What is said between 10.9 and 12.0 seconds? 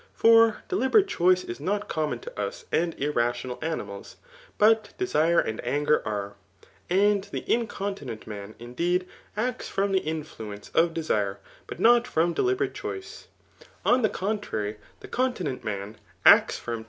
desire, but